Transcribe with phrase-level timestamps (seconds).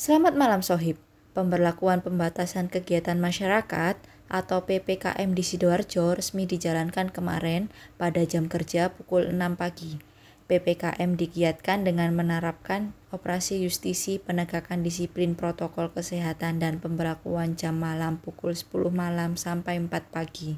[0.00, 0.96] Selamat malam Sohib.
[1.36, 4.00] Pemberlakuan pembatasan kegiatan masyarakat
[4.32, 7.68] atau PPKM di Sidoarjo resmi dijalankan kemarin
[8.00, 10.00] pada jam kerja pukul 6 pagi.
[10.48, 18.56] PPKM digiatkan dengan menerapkan operasi justisi penegakan disiplin protokol kesehatan dan pemberlakuan jam malam pukul
[18.56, 20.56] 10 malam sampai 4 pagi.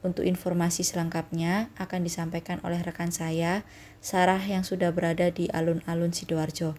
[0.00, 3.68] Untuk informasi selengkapnya akan disampaikan oleh rekan saya,
[4.00, 6.72] Sarah yang sudah berada di alun-alun Sidoarjo.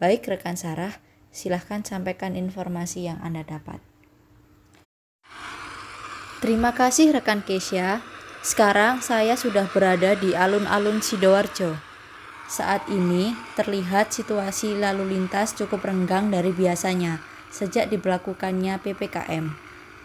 [0.00, 0.96] Baik rekan Sarah,
[1.34, 3.78] silahkan sampaikan informasi yang Anda dapat.
[6.44, 8.04] Terima kasih rekan Kesia.
[8.44, 11.74] Sekarang saya sudah berada di alun-alun Sidoarjo.
[12.46, 17.18] Saat ini terlihat situasi lalu lintas cukup renggang dari biasanya
[17.50, 19.50] sejak diberlakukannya PPKM.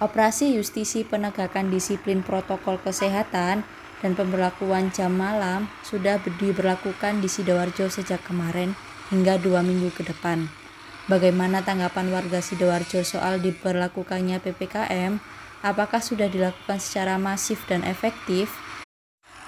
[0.01, 3.61] Operasi justisi penegakan disiplin protokol kesehatan
[4.01, 8.73] dan pemberlakuan jam malam sudah diberlakukan di Sidoarjo sejak kemarin
[9.13, 10.60] hingga dua minggu ke depan.
[11.09, 15.17] Bagaimana tanggapan warga Sidoarjo soal diberlakukannya PPKM?
[15.65, 18.53] Apakah sudah dilakukan secara masif dan efektif?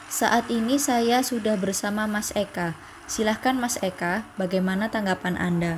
[0.09, 2.73] Saat ini saya sudah bersama Mas Eka.
[3.05, 5.77] Silahkan Mas Eka, bagaimana tanggapan Anda?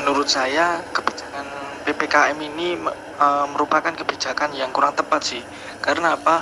[0.00, 1.44] Menurut saya, kebijakan
[1.84, 5.44] PPKM ini e, merupakan kebijakan yang kurang tepat sih.
[5.84, 6.40] Karena apa?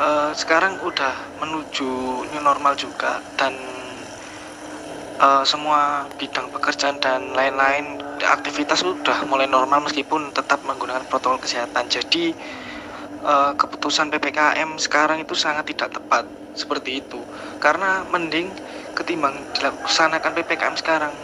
[0.00, 1.88] E, sekarang udah menuju
[2.32, 3.77] new normal juga dan
[5.18, 11.90] uh, semua bidang pekerjaan dan lain-lain aktivitas sudah mulai normal meskipun tetap menggunakan protokol kesehatan.
[11.90, 12.34] Jadi
[13.26, 16.24] uh, keputusan PPKM sekarang itu sangat tidak tepat
[16.54, 17.22] seperti itu.
[17.62, 18.54] Karena mending
[18.94, 21.14] ketimbang dilaksanakan PPKM sekarang,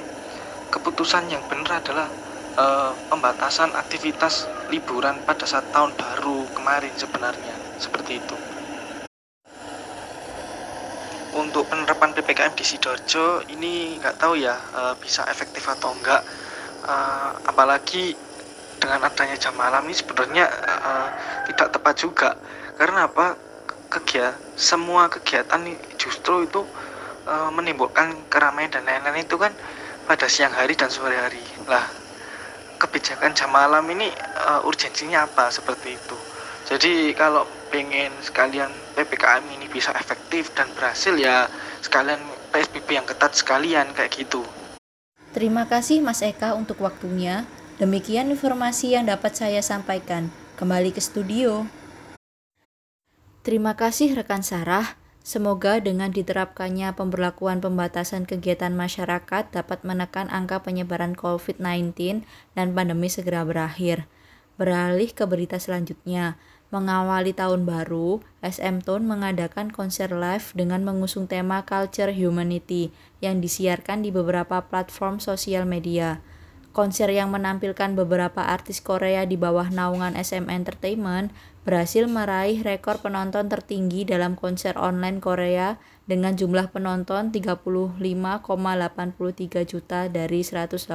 [0.71, 2.15] keputusan yang benar adalah
[2.59, 8.54] uh, pembatasan aktivitas liburan pada saat tahun baru kemarin sebenarnya seperti itu
[11.35, 16.23] untuk penerapan ppkm di sidoarjo ini nggak tahu ya uh, bisa efektif atau enggak
[16.87, 18.15] uh, apalagi
[18.85, 21.09] dengan adanya jam malam ini sebenarnya uh,
[21.49, 22.31] tidak tepat juga.
[22.77, 23.33] Karena apa?
[23.89, 25.63] Kegiatan semua kegiatan
[25.97, 26.67] justru itu
[27.25, 29.55] uh, menimbulkan keramaian dan lain-lain itu kan
[30.05, 31.41] pada siang hari dan sore hari.
[31.65, 31.87] Lah
[32.77, 34.11] kebijakan jam malam ini
[34.45, 36.17] uh, urgensinya apa seperti itu?
[36.69, 41.51] Jadi kalau pengen sekalian PPKM ini bisa efektif dan berhasil ya
[41.83, 42.23] sekalian
[42.55, 44.47] PSBB yang ketat sekalian kayak gitu.
[45.35, 47.43] Terima kasih Mas Eka untuk waktunya.
[47.83, 50.31] Demikian informasi yang dapat saya sampaikan.
[50.55, 51.67] Kembali ke studio.
[53.43, 54.95] Terima kasih rekan Sarah.
[55.27, 62.23] Semoga dengan diterapkannya pemberlakuan pembatasan kegiatan masyarakat dapat menekan angka penyebaran COVID-19
[62.55, 64.07] dan pandemi segera berakhir.
[64.55, 66.39] Beralih ke berita selanjutnya.
[66.75, 72.91] Mengawali tahun baru, SM Tone mengadakan konser live dengan mengusung tema Culture Humanity
[73.23, 76.19] yang disiarkan di beberapa platform sosial media.
[76.75, 81.31] Konser yang menampilkan beberapa artis Korea di bawah naungan SM Entertainment
[81.63, 85.79] berhasil meraih rekor penonton tertinggi dalam konser online Korea
[86.11, 88.03] dengan jumlah penonton 35,83
[89.63, 90.91] juta dari 186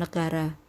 [0.00, 0.67] negara.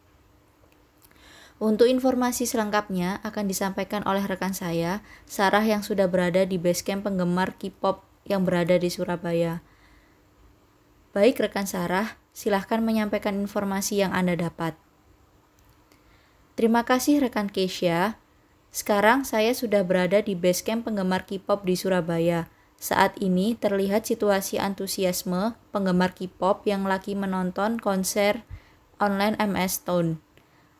[1.59, 7.59] Untuk informasi selengkapnya akan disampaikan oleh rekan saya, Sarah yang sudah berada di basecamp penggemar
[7.59, 9.59] K-pop yang berada di Surabaya.
[11.11, 14.79] Baik rekan Sarah, silahkan menyampaikan informasi yang Anda dapat.
[16.55, 18.15] Terima kasih rekan Keisha.
[18.71, 22.47] Sekarang saya sudah berada di basecamp penggemar K-pop di Surabaya.
[22.79, 28.47] Saat ini terlihat situasi antusiasme penggemar K-pop yang lagi menonton konser
[29.03, 30.28] online MS Stone.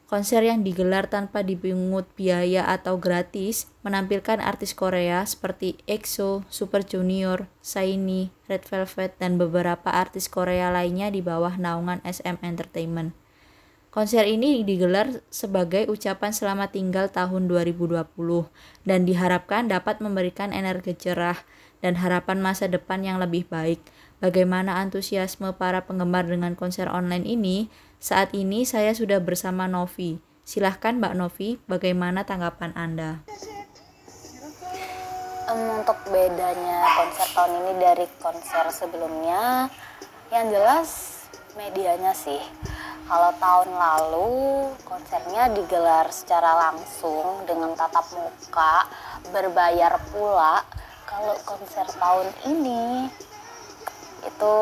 [0.10, 7.46] Konser yang digelar tanpa dipungut biaya atau gratis menampilkan artis Korea seperti EXO, Super Junior,
[7.62, 13.14] SHINee, Red Velvet, dan beberapa artis Korea lainnya di bawah naungan SM Entertainment.
[13.94, 18.02] Konser ini digelar sebagai ucapan selamat tinggal tahun 2020
[18.90, 21.38] dan diharapkan dapat memberikan energi cerah
[21.86, 23.78] dan harapan masa depan yang lebih baik.
[24.20, 27.72] Bagaimana antusiasme para penggemar dengan konser online ini?
[28.04, 30.20] Saat ini saya sudah bersama Novi.
[30.44, 33.24] Silahkan Mbak Novi, bagaimana tanggapan Anda?
[35.48, 39.72] Untuk bedanya konser tahun ini dari konser sebelumnya,
[40.36, 41.24] yang jelas
[41.56, 42.44] medianya sih.
[43.08, 44.32] Kalau tahun lalu
[44.84, 48.84] konsernya digelar secara langsung dengan tatap muka,
[49.32, 50.68] berbayar pula.
[51.08, 53.08] Kalau konser tahun ini
[54.24, 54.56] itu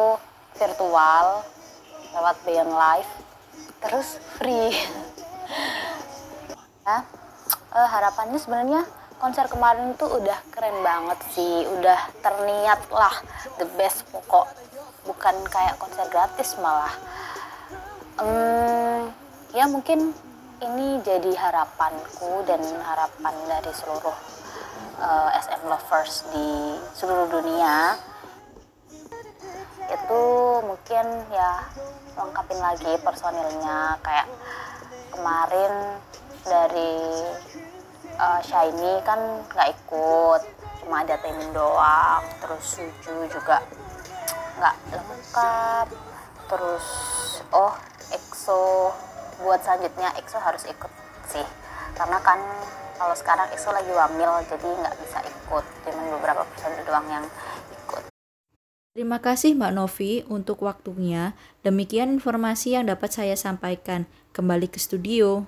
[0.58, 1.46] virtual
[2.14, 3.12] lewat Beyond Live
[3.82, 4.74] terus free.
[6.88, 7.04] Ya
[7.76, 8.82] uh, harapannya sebenarnya
[9.20, 11.68] konser kemarin tuh udah keren banget sih.
[11.78, 13.12] Udah terniat lah
[13.62, 14.48] the best pokok.
[15.04, 16.96] Bukan kayak konser gratis malah.
[18.18, 19.14] Hmm,
[19.54, 20.16] ya mungkin
[20.58, 24.18] ini jadi harapanku dan harapan dari seluruh
[24.98, 27.94] uh, eh, SM lovers di seluruh dunia
[30.08, 30.24] itu
[30.64, 31.06] mungkin
[31.36, 31.68] ya
[32.16, 34.00] lengkapin lagi personilnya.
[34.00, 34.32] Kayak
[35.12, 36.00] kemarin
[36.48, 36.96] dari
[38.16, 39.20] uh, Shiny kan
[39.52, 40.42] nggak ikut
[40.80, 42.24] cuma ada Temin doang.
[42.40, 43.60] Terus Suju juga
[44.64, 45.88] nggak lengkap.
[46.56, 46.86] Terus
[47.52, 47.76] oh
[48.08, 48.96] EXO
[49.44, 50.92] buat selanjutnya EXO harus ikut
[51.28, 51.44] sih.
[52.00, 52.40] Karena kan
[52.96, 55.68] kalau sekarang EXO lagi wamil jadi nggak bisa ikut.
[55.84, 57.28] Cuma beberapa personil doang yang
[58.98, 61.38] Terima kasih Mbak Novi untuk waktunya.
[61.62, 64.10] Demikian informasi yang dapat saya sampaikan.
[64.34, 65.46] Kembali ke studio.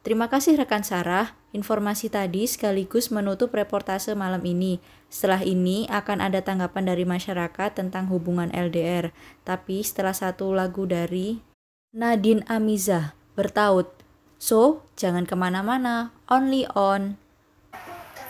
[0.00, 4.80] Terima kasih rekan Sarah, informasi tadi sekaligus menutup reportase malam ini.
[5.12, 9.12] Setelah ini akan ada tanggapan dari masyarakat tentang hubungan LDR,
[9.44, 11.44] tapi setelah satu lagu dari
[11.92, 13.92] Nadine Amiza bertaut.
[14.40, 17.20] So, jangan ke mana-mana, only on